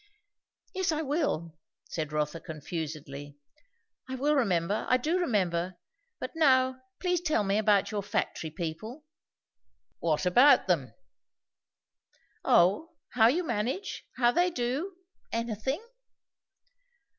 [0.73, 3.37] "Yes, I will," said Rotha confusedly
[4.09, 5.77] "I will remember; I do remember,
[6.19, 9.03] but now please tell me about your factory people."
[9.99, 10.95] "What about them?"
[12.43, 14.95] "O, how you manage; how they do;
[15.31, 15.85] anything!"